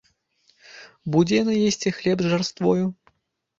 Будзе 1.17 1.35
яна 1.43 1.53
есці 1.67 1.95
хлеб 1.99 2.17
з 2.25 2.35
жарствою?! 2.35 2.85